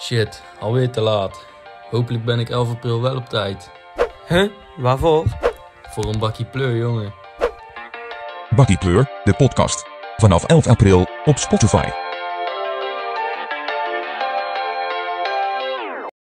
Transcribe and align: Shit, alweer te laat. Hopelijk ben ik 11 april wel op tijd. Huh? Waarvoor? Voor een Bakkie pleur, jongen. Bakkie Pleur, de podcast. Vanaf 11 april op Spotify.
Shit, 0.00 0.42
alweer 0.60 0.90
te 0.90 1.00
laat. 1.00 1.44
Hopelijk 1.90 2.24
ben 2.24 2.38
ik 2.38 2.48
11 2.48 2.70
april 2.70 3.02
wel 3.02 3.16
op 3.16 3.28
tijd. 3.28 3.70
Huh? 4.28 4.50
Waarvoor? 4.76 5.24
Voor 5.82 6.04
een 6.04 6.18
Bakkie 6.18 6.46
pleur, 6.46 6.76
jongen. 6.76 7.14
Bakkie 8.50 8.78
Pleur, 8.78 9.10
de 9.24 9.34
podcast. 9.34 9.84
Vanaf 10.16 10.44
11 10.44 10.66
april 10.66 11.06
op 11.24 11.38
Spotify. 11.38 12.07